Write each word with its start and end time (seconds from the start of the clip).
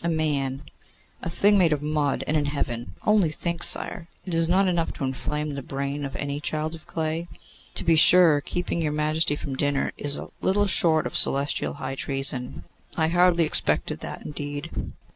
A 0.00 0.08
man, 0.08 0.62
a 1.22 1.28
thing 1.28 1.58
made 1.58 1.72
of 1.72 1.82
mud, 1.82 2.22
and 2.28 2.36
in 2.36 2.44
Heaven! 2.44 2.94
Only 3.04 3.30
think, 3.30 3.64
sire! 3.64 4.06
Is 4.24 4.46
it 4.46 4.50
not 4.52 4.68
enough 4.68 4.92
to 4.92 5.02
inflame 5.04 5.56
the 5.56 5.60
brain 5.60 6.04
of 6.04 6.14
any 6.14 6.38
child 6.38 6.76
of 6.76 6.86
clay? 6.86 7.26
To 7.74 7.82
be 7.82 7.96
sure, 7.96 8.40
keeping 8.40 8.80
your 8.80 8.92
Majesty 8.92 9.34
from 9.34 9.56
dinner 9.56 9.90
is 9.96 10.20
little 10.40 10.68
short 10.68 11.04
of 11.04 11.16
celestial 11.16 11.72
high 11.82 11.96
treason. 11.96 12.62
I 12.96 13.08
hardly 13.08 13.42
expected 13.42 13.98
that, 13.98 14.22
indeed. 14.24 14.92